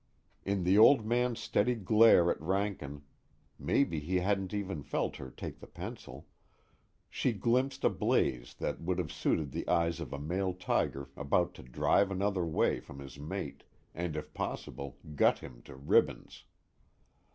[0.43, 3.03] In the Old Man's steady glare at Rankin
[3.59, 6.25] maybe he hadn't even felt her take the pencil
[7.07, 11.53] she glimpsed a blaze that would have suited the eyes of a male tiger about
[11.53, 13.61] to drive another way from his mate
[13.93, 16.45] and if possible gut him to ribbons.